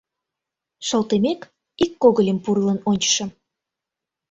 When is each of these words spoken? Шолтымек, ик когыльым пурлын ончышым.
Шолтымек, 0.87 1.41
ик 1.83 1.91
когыльым 2.01 2.37
пурлын 2.43 2.79
ончышым. 2.89 3.29